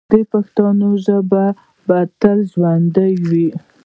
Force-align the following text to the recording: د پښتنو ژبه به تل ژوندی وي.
د 0.11 0.13
پښتنو 0.31 0.89
ژبه 1.05 1.45
به 1.87 1.99
تل 2.21 2.39
ژوندی 2.51 3.13
وي. 3.29 3.49